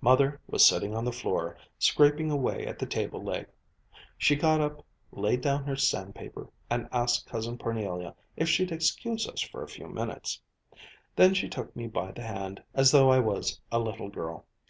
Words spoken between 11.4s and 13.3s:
took me by the hand, as though I